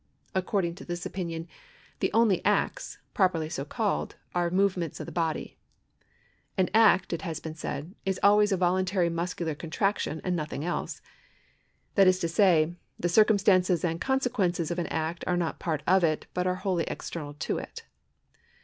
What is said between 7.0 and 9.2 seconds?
it has been said,i" is always a voluntary